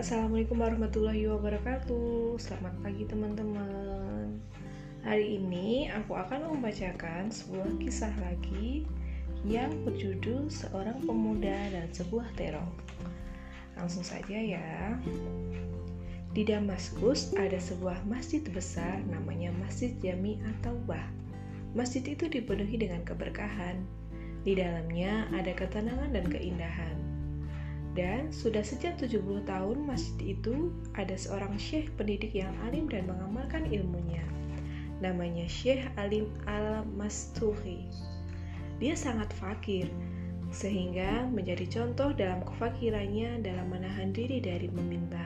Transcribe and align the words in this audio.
Assalamualaikum 0.00 0.64
warahmatullahi 0.64 1.28
wabarakatuh. 1.28 2.40
Selamat 2.40 2.72
pagi 2.80 3.04
teman-teman. 3.04 4.32
Hari 5.04 5.36
ini 5.36 5.92
aku 5.92 6.16
akan 6.16 6.56
membacakan 6.56 7.28
sebuah 7.28 7.68
kisah 7.76 8.08
lagi 8.24 8.88
Yang 9.44 9.76
berjudul 9.84 10.48
Seorang 10.48 11.04
Pemuda 11.04 11.52
dan 11.68 11.92
Sebuah 11.92 12.32
Teror 12.32 12.72
Langsung 13.76 14.00
saja 14.00 14.40
ya. 14.40 14.96
Di 16.32 16.48
Damaskus 16.48 17.36
ada 17.36 17.60
sebuah 17.60 18.00
masjid 18.08 18.40
besar 18.56 19.04
namanya 19.04 19.52
Masjid 19.60 19.92
Jami 20.00 20.40
atau 20.56 20.80
Bah 20.88 21.12
Masjid 21.76 22.00
itu 22.00 22.24
dipenuhi 22.24 22.80
dengan 22.80 23.04
keberkahan. 23.04 23.76
Di 24.48 24.56
dalamnya 24.56 25.28
ada 25.36 25.52
ketenangan 25.52 26.08
dan 26.16 26.24
keindahan 26.24 26.99
dan 27.98 28.30
sudah 28.30 28.62
sejak 28.62 28.94
70 29.02 29.42
tahun 29.50 29.78
masjid 29.82 30.38
itu 30.38 30.70
ada 30.94 31.18
seorang 31.18 31.58
syekh 31.58 31.90
pendidik 31.98 32.30
yang 32.38 32.54
alim 32.70 32.86
dan 32.86 33.10
mengamalkan 33.10 33.66
ilmunya. 33.66 34.22
Namanya 35.00 35.48
Syekh 35.48 35.88
Alim 35.96 36.28
Al-Mastuhi. 36.44 37.88
Dia 38.78 38.92
sangat 38.92 39.32
fakir, 39.32 39.88
sehingga 40.52 41.24
menjadi 41.32 41.66
contoh 41.66 42.12
dalam 42.12 42.44
kefakirannya 42.44 43.40
dalam 43.40 43.72
menahan 43.72 44.12
diri 44.12 44.44
dari 44.44 44.68
meminta. 44.68 45.24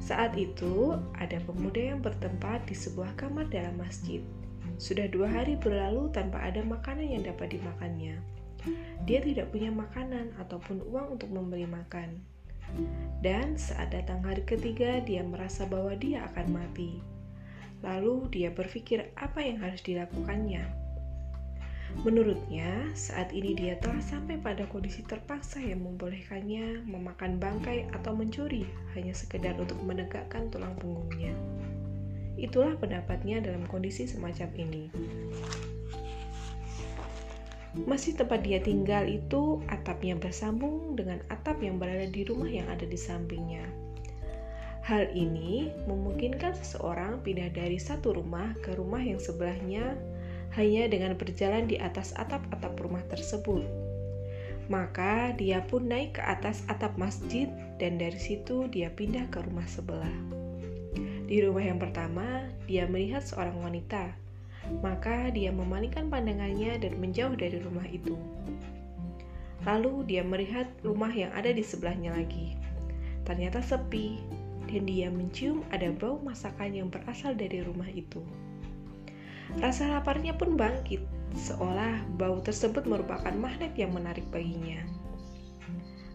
Saat 0.00 0.40
itu, 0.40 0.96
ada 1.20 1.36
pemuda 1.44 1.92
yang 1.94 2.00
bertempat 2.00 2.64
di 2.64 2.72
sebuah 2.72 3.12
kamar 3.20 3.44
dalam 3.52 3.76
masjid. 3.76 4.24
Sudah 4.80 5.04
dua 5.10 5.28
hari 5.28 5.60
berlalu 5.60 6.08
tanpa 6.16 6.40
ada 6.48 6.64
makanan 6.64 7.12
yang 7.12 7.22
dapat 7.28 7.60
dimakannya. 7.60 8.16
Dia 9.08 9.22
tidak 9.24 9.54
punya 9.54 9.72
makanan 9.72 10.36
ataupun 10.40 10.84
uang 10.84 11.16
untuk 11.16 11.30
membeli 11.32 11.64
makan. 11.64 12.20
Dan 13.24 13.56
saat 13.56 13.90
datang 13.90 14.20
hari 14.22 14.44
ketiga, 14.44 15.00
dia 15.02 15.24
merasa 15.24 15.64
bahwa 15.64 15.96
dia 15.96 16.28
akan 16.28 16.46
mati. 16.52 17.00
Lalu 17.80 18.28
dia 18.30 18.50
berpikir 18.52 19.10
apa 19.16 19.40
yang 19.40 19.62
harus 19.62 19.80
dilakukannya. 19.82 20.88
Menurutnya, 22.04 22.92
saat 22.92 23.32
ini 23.32 23.56
dia 23.56 23.80
telah 23.80 23.98
sampai 24.04 24.36
pada 24.36 24.68
kondisi 24.68 25.00
terpaksa 25.08 25.56
yang 25.58 25.80
membolehkannya 25.88 26.84
memakan 26.84 27.40
bangkai 27.40 27.88
atau 27.96 28.12
mencuri 28.12 28.68
hanya 28.92 29.16
sekedar 29.16 29.56
untuk 29.56 29.80
menegakkan 29.80 30.52
tulang 30.52 30.76
punggungnya. 30.76 31.32
Itulah 32.38 32.76
pendapatnya 32.78 33.40
dalam 33.42 33.64
kondisi 33.66 34.04
semacam 34.04 34.48
ini. 34.54 34.84
Masih 37.76 38.16
tempat 38.16 38.40
dia 38.40 38.64
tinggal 38.64 39.04
itu 39.04 39.60
atapnya 39.68 40.16
bersambung 40.16 40.96
dengan 40.96 41.20
atap 41.28 41.60
yang 41.60 41.76
berada 41.76 42.08
di 42.08 42.24
rumah 42.24 42.48
yang 42.48 42.64
ada 42.72 42.88
di 42.88 42.96
sampingnya. 42.96 43.68
Hal 44.88 45.12
ini 45.12 45.68
memungkinkan 45.84 46.56
seseorang 46.56 47.20
pindah 47.20 47.52
dari 47.52 47.76
satu 47.76 48.16
rumah 48.16 48.56
ke 48.64 48.72
rumah 48.72 49.04
yang 49.04 49.20
sebelahnya 49.20 50.00
hanya 50.56 50.88
dengan 50.88 51.12
berjalan 51.12 51.68
di 51.68 51.76
atas 51.76 52.16
atap-atap 52.16 52.72
rumah 52.80 53.04
tersebut. 53.12 53.68
Maka 54.72 55.36
dia 55.36 55.60
pun 55.68 55.92
naik 55.92 56.16
ke 56.16 56.22
atas 56.24 56.64
atap 56.72 56.96
masjid 56.96 57.52
dan 57.76 58.00
dari 58.00 58.16
situ 58.16 58.64
dia 58.72 58.88
pindah 58.88 59.28
ke 59.28 59.44
rumah 59.44 59.68
sebelah. 59.68 60.16
Di 61.28 61.44
rumah 61.44 61.60
yang 61.60 61.76
pertama, 61.76 62.48
dia 62.64 62.88
melihat 62.88 63.20
seorang 63.20 63.60
wanita 63.60 64.16
maka 64.84 65.32
dia 65.32 65.50
memalingkan 65.50 66.08
pandangannya 66.12 66.78
dan 66.78 66.96
menjauh 67.00 67.34
dari 67.34 67.58
rumah 67.60 67.86
itu. 67.88 68.14
Lalu 69.66 70.06
dia 70.06 70.22
melihat 70.22 70.70
rumah 70.80 71.10
yang 71.10 71.34
ada 71.34 71.50
di 71.50 71.60
sebelahnya 71.60 72.14
lagi. 72.14 72.54
Ternyata 73.26 73.60
sepi, 73.60 74.16
dan 74.68 74.84
dia 74.84 75.08
mencium 75.08 75.64
ada 75.72 75.88
bau 75.92 76.20
masakan 76.20 76.76
yang 76.76 76.88
berasal 76.92 77.32
dari 77.32 77.64
rumah 77.64 77.88
itu. 77.88 78.20
Rasa 79.56 79.88
laparnya 79.88 80.36
pun 80.36 80.60
bangkit, 80.60 81.00
seolah 81.32 82.04
bau 82.20 82.44
tersebut 82.44 82.84
merupakan 82.84 83.32
magnet 83.32 83.72
yang 83.80 83.96
menarik 83.96 84.24
baginya. 84.28 84.84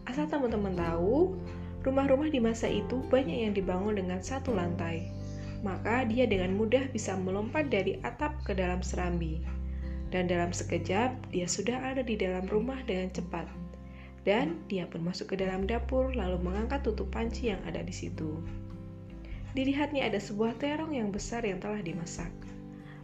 Asal 0.06 0.30
teman-teman 0.30 0.78
tahu, 0.78 1.34
rumah-rumah 1.82 2.30
di 2.30 2.38
masa 2.38 2.70
itu 2.70 3.02
banyak 3.10 3.50
yang 3.50 3.52
dibangun 3.52 3.98
dengan 3.98 4.22
satu 4.22 4.54
lantai, 4.54 5.10
maka 5.64 6.04
dia 6.04 6.28
dengan 6.28 6.52
mudah 6.60 6.92
bisa 6.92 7.16
melompat 7.16 7.72
dari 7.72 7.96
atap 8.04 8.36
ke 8.44 8.52
dalam 8.52 8.84
serambi. 8.84 9.40
Dan 10.12 10.28
dalam 10.28 10.52
sekejap, 10.52 11.10
dia 11.32 11.48
sudah 11.48 11.80
ada 11.80 12.04
di 12.04 12.14
dalam 12.14 12.44
rumah 12.46 12.78
dengan 12.84 13.10
cepat. 13.10 13.48
Dan 14.22 14.60
dia 14.68 14.84
pun 14.86 15.02
masuk 15.02 15.34
ke 15.34 15.36
dalam 15.40 15.64
dapur 15.64 16.12
lalu 16.12 16.38
mengangkat 16.38 16.84
tutup 16.84 17.08
panci 17.10 17.50
yang 17.50 17.60
ada 17.64 17.80
di 17.80 17.90
situ. 17.90 18.38
Dilihatnya 19.56 20.06
ada 20.06 20.20
sebuah 20.20 20.60
terong 20.60 20.92
yang 20.92 21.08
besar 21.10 21.42
yang 21.42 21.58
telah 21.58 21.80
dimasak. 21.80 22.30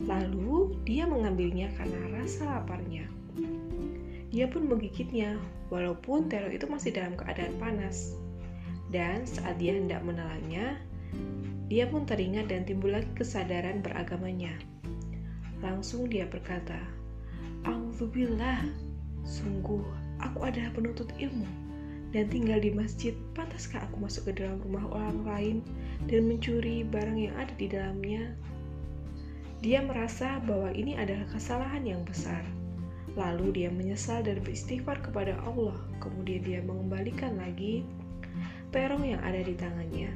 Lalu 0.01 0.77
dia 0.89 1.05
mengambilnya 1.05 1.73
karena 1.77 2.21
rasa 2.21 2.45
laparnya. 2.47 3.05
Dia 4.31 4.47
pun 4.47 4.71
menggigitnya, 4.71 5.37
walaupun 5.69 6.31
terong 6.31 6.55
itu 6.55 6.65
masih 6.71 6.95
dalam 6.95 7.19
keadaan 7.19 7.59
panas. 7.59 8.15
Dan 8.91 9.27
saat 9.27 9.59
dia 9.59 9.75
hendak 9.75 10.03
menelannya, 10.03 10.79
dia 11.71 11.87
pun 11.87 12.03
teringat 12.03 12.51
dan 12.51 12.67
timbul 12.67 12.91
lagi 12.91 13.11
kesadaran 13.15 13.79
beragamanya. 13.83 14.55
Langsung 15.63 16.11
dia 16.11 16.27
berkata, 16.27 16.79
Alhamdulillah, 17.63 18.67
sungguh 19.23 19.85
aku 20.19 20.39
adalah 20.49 20.73
penuntut 20.75 21.13
ilmu 21.21 21.47
dan 22.11 22.27
tinggal 22.27 22.59
di 22.59 22.75
masjid, 22.75 23.15
pantaskah 23.39 23.87
aku 23.87 24.03
masuk 24.03 24.35
ke 24.35 24.43
dalam 24.43 24.59
rumah 24.67 24.83
orang 24.91 25.19
lain 25.23 25.57
dan 26.11 26.27
mencuri 26.27 26.83
barang 26.83 27.15
yang 27.15 27.35
ada 27.39 27.55
di 27.55 27.71
dalamnya? 27.71 28.35
Dia 29.63 29.85
merasa 29.87 30.43
bahwa 30.43 30.75
ini 30.75 30.99
adalah 30.99 31.23
kesalahan 31.31 31.87
yang 31.87 32.03
besar. 32.03 32.43
Lalu 33.15 33.63
dia 33.63 33.71
menyesal 33.71 34.27
dan 34.27 34.43
beristighfar 34.43 34.99
kepada 35.07 35.39
Allah. 35.47 35.79
Kemudian 36.03 36.43
dia 36.43 36.61
mengembalikan 36.67 37.39
lagi 37.39 37.87
terong 38.75 39.07
yang 39.07 39.23
ada 39.23 39.47
di 39.47 39.55
tangannya. 39.55 40.11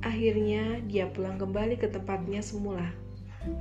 Akhirnya, 0.00 0.80
dia 0.88 1.10
pulang 1.10 1.36
kembali 1.36 1.76
ke 1.76 1.90
tempatnya 1.92 2.40
semula. 2.40 2.88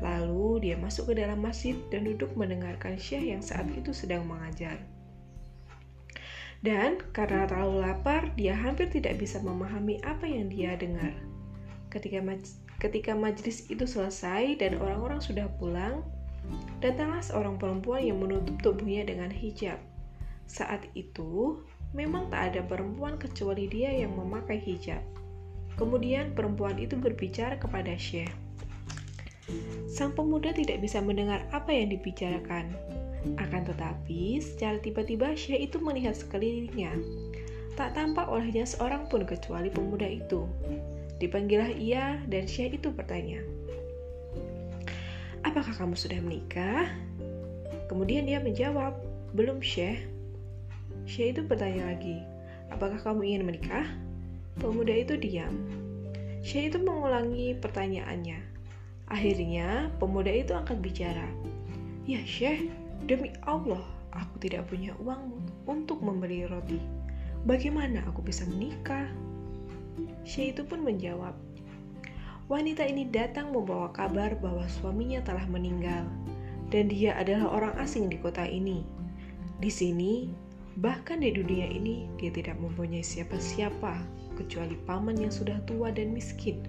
Lalu, 0.04 0.68
dia 0.68 0.76
masuk 0.80 1.14
ke 1.14 1.24
dalam 1.24 1.44
masjid 1.44 1.76
dan 1.94 2.08
duduk 2.08 2.34
mendengarkan 2.34 2.96
Syekh 2.96 3.32
yang 3.32 3.44
saat 3.44 3.68
itu 3.74 3.92
sedang 3.92 4.26
mengajar. 4.26 4.80
Dan 6.66 6.98
karena 7.14 7.46
terlalu 7.46 7.86
lapar, 7.86 8.34
dia 8.34 8.58
hampir 8.58 8.90
tidak 8.90 9.22
bisa 9.22 9.38
memahami 9.38 10.02
apa 10.02 10.26
yang 10.26 10.50
dia 10.50 10.74
dengar. 10.74 11.14
Ketika 11.94 12.20
maj 12.20 12.42
ketika 12.78 13.14
majlis 13.18 13.66
itu 13.70 13.86
selesai 13.86 14.58
dan 14.58 14.78
orang-orang 14.82 15.22
sudah 15.22 15.50
pulang, 15.58 16.02
datanglah 16.82 17.22
seorang 17.22 17.58
perempuan 17.58 18.06
yang 18.06 18.22
menutup 18.22 18.58
tubuhnya 18.62 19.06
dengan 19.06 19.30
hijab. 19.30 19.78
Saat 20.50 20.86
itu, 20.98 21.62
memang 21.94 22.30
tak 22.34 22.54
ada 22.54 22.62
perempuan 22.66 23.22
kecuali 23.22 23.70
dia 23.70 23.94
yang 23.94 24.18
memakai 24.18 24.58
hijab. 24.58 25.02
Kemudian 25.78 26.34
perempuan 26.34 26.82
itu 26.82 26.98
berbicara 26.98 27.62
kepada 27.62 27.94
Syekh. 27.94 28.34
Sang 29.88 30.12
pemuda 30.12 30.52
tidak 30.52 30.82
bisa 30.84 31.00
mendengar 31.00 31.46
apa 31.54 31.72
yang 31.72 31.94
dibicarakan. 31.94 32.74
Akan 33.38 33.64
tetapi, 33.64 34.42
secara 34.42 34.82
tiba-tiba 34.82 35.38
Syekh 35.38 35.72
itu 35.72 35.78
melihat 35.78 36.18
sekelilingnya. 36.18 36.98
Tak 37.78 37.94
tampak 37.94 38.26
olehnya 38.26 38.66
seorang 38.66 39.06
pun 39.06 39.22
kecuali 39.24 39.70
pemuda 39.70 40.10
itu. 40.10 40.50
Dipanggillah 41.22 41.70
ia 41.78 42.22
dan 42.26 42.50
Syekh 42.50 42.82
itu 42.82 42.90
bertanya, 42.90 43.42
Apakah 45.46 45.74
kamu 45.78 45.94
sudah 45.94 46.18
menikah? 46.20 46.90
Kemudian 47.86 48.26
dia 48.26 48.42
menjawab, 48.42 48.98
Belum 49.38 49.62
Syekh. 49.62 50.10
Syekh 51.06 51.38
itu 51.38 51.42
bertanya 51.46 51.94
lagi, 51.94 52.22
Apakah 52.74 52.98
kamu 53.00 53.30
ingin 53.30 53.44
menikah? 53.46 53.86
Pemuda 54.58 54.94
itu 54.94 55.14
diam. 55.18 55.54
Syekh 56.42 56.74
itu 56.74 56.78
mengulangi 56.82 57.54
pertanyaannya. 57.62 58.40
Akhirnya, 59.08 59.94
pemuda 60.02 60.34
itu 60.34 60.58
angkat 60.58 60.82
bicara. 60.82 61.30
Ya 62.10 62.22
Syekh, 62.26 62.74
demi 63.06 63.32
Allah, 63.46 63.86
aku 64.12 64.42
tidak 64.42 64.66
punya 64.68 64.98
uang 65.04 65.38
untuk 65.70 66.02
membeli 66.02 66.50
roti. 66.50 66.82
Bagaimana 67.46 68.02
aku 68.10 68.26
bisa 68.26 68.44
menikah? 68.50 69.06
Syekh 70.26 70.58
itu 70.58 70.62
pun 70.66 70.82
menjawab, 70.82 71.38
Wanita 72.48 72.88
ini 72.88 73.04
datang 73.12 73.52
membawa 73.52 73.92
kabar 73.92 74.32
bahwa 74.40 74.64
suaminya 74.72 75.20
telah 75.20 75.44
meninggal 75.52 76.08
dan 76.72 76.88
dia 76.88 77.12
adalah 77.20 77.52
orang 77.52 77.76
asing 77.76 78.08
di 78.08 78.16
kota 78.24 78.48
ini. 78.48 78.88
Di 79.60 79.68
sini, 79.68 80.32
bahkan 80.80 81.20
di 81.20 81.36
dunia 81.36 81.68
ini, 81.68 82.08
dia 82.16 82.32
tidak 82.32 82.56
mempunyai 82.56 83.04
siapa-siapa 83.04 84.00
kecuali 84.38 84.78
paman 84.86 85.18
yang 85.18 85.34
sudah 85.34 85.58
tua 85.66 85.90
dan 85.90 86.14
miskin. 86.14 86.62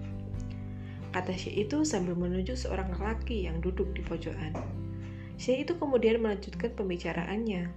Kata 1.13 1.33
Syekh 1.33 1.69
itu 1.69 1.85
sambil 1.85 2.17
menunjuk 2.17 2.57
seorang 2.57 2.89
laki 2.97 3.45
yang 3.45 3.61
duduk 3.61 3.89
di 3.93 4.01
pojokan. 4.01 4.57
Syekh 5.37 5.69
itu 5.69 5.73
kemudian 5.77 6.21
melanjutkan 6.21 6.73
pembicaraannya. 6.73 7.69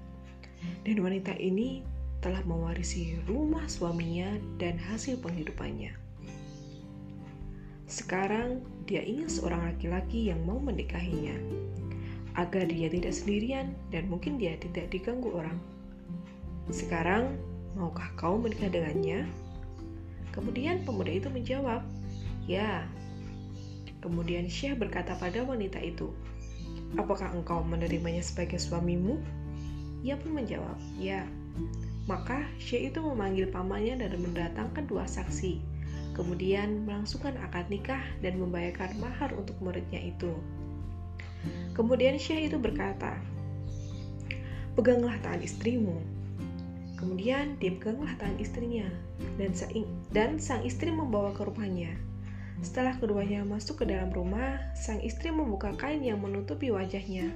Dan 0.83 0.97
wanita 1.01 1.37
ini 1.37 1.85
telah 2.23 2.41
mewarisi 2.47 3.19
rumah 3.27 3.67
suaminya 3.67 4.39
dan 4.57 4.79
hasil 4.79 5.19
penghidupannya. 5.19 5.91
Sekarang 7.91 8.63
dia 8.87 9.05
ingin 9.05 9.29
seorang 9.29 9.69
laki-laki 9.69 10.31
yang 10.31 10.41
mau 10.49 10.57
menikahinya, 10.57 11.35
agar 12.39 12.65
dia 12.71 12.89
tidak 12.89 13.13
sendirian 13.13 13.77
dan 13.93 14.09
mungkin 14.09 14.41
dia 14.41 14.57
tidak 14.57 14.89
diganggu 14.89 15.29
orang. 15.35 15.59
Sekarang, 16.71 17.37
maukah 17.75 18.09
kau 18.17 18.39
menikah 18.39 18.71
dengannya? 18.71 19.27
Kemudian 20.33 20.83
pemuda 20.83 21.13
itu 21.13 21.29
menjawab, 21.29 21.85
"Ya." 22.49 22.89
Kemudian 24.03 24.51
Syekh 24.51 24.83
berkata 24.83 25.15
pada 25.15 25.47
wanita 25.47 25.79
itu, 25.79 26.11
"Apakah 26.99 27.31
engkau 27.37 27.63
menerimanya 27.63 28.25
sebagai 28.25 28.59
suamimu?" 28.59 29.21
Ia 30.03 30.19
pun 30.19 30.35
menjawab, 30.35 30.81
"Ya." 30.99 31.29
Maka 32.11 32.49
Syekh 32.59 32.91
itu 32.91 32.99
memanggil 32.99 33.47
pamannya 33.53 33.95
dan 34.01 34.19
mendatangkan 34.19 34.91
dua 34.91 35.07
saksi 35.07 35.73
kemudian 36.13 36.85
melangsungkan 36.85 37.37
akad 37.41 37.69
nikah 37.73 38.01
dan 38.21 38.37
membayarkan 38.37 38.93
mahar 39.01 39.33
untuk 39.33 39.57
muridnya 39.65 40.01
itu. 40.01 40.33
Kemudian 41.73 42.21
Syekh 42.21 42.53
itu 42.53 42.57
berkata, 42.61 43.17
Peganglah 44.73 45.21
tangan 45.21 45.45
istrimu. 45.45 46.01
Kemudian 47.03 47.59
dia 47.59 47.75
peganglah 47.75 48.15
tangan 48.15 48.39
istrinya, 48.39 48.87
dan 49.35 49.51
sang, 49.59 49.75
dan 50.15 50.39
sang 50.39 50.63
istri 50.63 50.95
membawa 50.95 51.35
ke 51.35 51.43
rumahnya. 51.43 51.99
Setelah 52.63 52.95
keduanya 53.03 53.43
masuk 53.43 53.83
ke 53.83 53.91
dalam 53.91 54.15
rumah, 54.15 54.63
sang 54.79 55.03
istri 55.03 55.35
membuka 55.35 55.75
kain 55.75 55.99
yang 55.99 56.23
menutupi 56.23 56.71
wajahnya. 56.71 57.35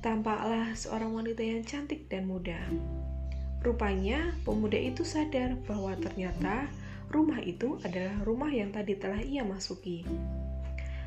Tampaklah 0.00 0.72
seorang 0.72 1.12
wanita 1.12 1.44
yang 1.44 1.60
cantik 1.68 2.08
dan 2.08 2.24
muda. 2.24 2.56
Rupanya, 3.60 4.32
pemuda 4.48 4.80
itu 4.80 5.04
sadar 5.04 5.60
bahwa 5.68 5.92
ternyata 6.00 6.72
rumah 7.12 7.44
itu 7.44 7.76
adalah 7.84 8.16
rumah 8.24 8.48
yang 8.48 8.72
tadi 8.72 8.96
telah 8.96 9.20
ia 9.20 9.44
masuki. 9.44 10.08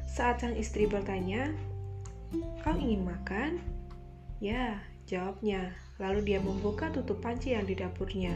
Saat 0.06 0.46
sang 0.46 0.54
istri 0.54 0.86
bertanya, 0.86 1.50
"Kau 2.62 2.78
ingin 2.78 3.02
makan?" 3.02 3.58
"Ya," 4.38 4.86
jawabnya. 5.10 5.83
Lalu 6.02 6.34
dia 6.34 6.40
membuka 6.42 6.90
tutup 6.90 7.22
panci 7.22 7.54
yang 7.54 7.66
di 7.66 7.78
dapurnya. 7.78 8.34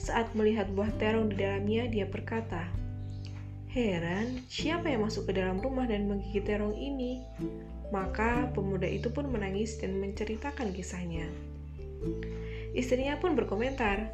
Saat 0.00 0.32
melihat 0.32 0.70
buah 0.72 0.90
terong 0.98 1.30
di 1.30 1.40
dalamnya, 1.40 1.86
dia 1.86 2.08
berkata, 2.08 2.66
Heran, 3.72 4.44
siapa 4.52 4.92
yang 4.92 5.08
masuk 5.08 5.32
ke 5.32 5.40
dalam 5.40 5.56
rumah 5.56 5.88
dan 5.88 6.04
menggigit 6.04 6.44
terong 6.44 6.76
ini? 6.76 7.24
Maka 7.88 8.52
pemuda 8.52 8.84
itu 8.84 9.08
pun 9.08 9.32
menangis 9.32 9.80
dan 9.80 9.96
menceritakan 9.96 10.76
kisahnya. 10.76 11.24
Istrinya 12.76 13.16
pun 13.16 13.32
berkomentar, 13.32 14.12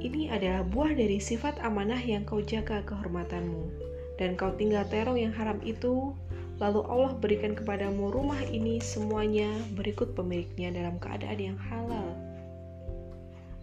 ini 0.00 0.32
adalah 0.32 0.64
buah 0.64 0.96
dari 0.96 1.20
sifat 1.20 1.60
amanah 1.60 2.00
yang 2.00 2.24
kau 2.24 2.40
jaga 2.40 2.80
kehormatanmu, 2.88 3.68
dan 4.16 4.32
kau 4.34 4.56
tinggal 4.56 4.88
terong 4.88 5.20
yang 5.20 5.34
haram 5.36 5.60
itu, 5.60 6.16
lalu 6.62 6.86
Allah 6.86 7.12
berikan 7.18 7.52
kepadamu 7.58 8.14
rumah 8.14 8.38
ini 8.46 8.78
semuanya 8.78 9.50
berikut 9.74 10.14
pemiliknya 10.14 10.70
dalam 10.70 11.00
keadaan 11.02 11.40
yang 11.40 11.58
halal. 11.58 12.14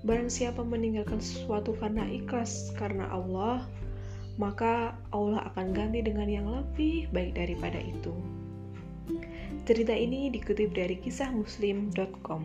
Barang 0.02 0.34
siapa 0.34 0.66
meninggalkan 0.66 1.22
sesuatu 1.22 1.78
karena 1.78 2.10
ikhlas 2.10 2.74
karena 2.74 3.06
Allah, 3.14 3.64
maka 4.42 4.98
Allah 5.14 5.46
akan 5.54 5.78
ganti 5.78 6.02
dengan 6.02 6.26
yang 6.26 6.48
lebih 6.50 7.06
baik 7.14 7.38
daripada 7.38 7.78
itu. 7.78 8.14
Cerita 9.70 9.94
ini 9.94 10.34
dikutip 10.34 10.74
dari 10.74 10.98
kisah 10.98 11.30
muslim.com. 11.30 12.44